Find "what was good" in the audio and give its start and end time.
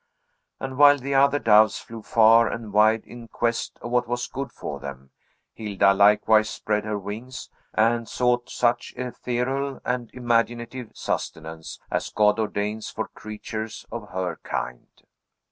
3.91-4.51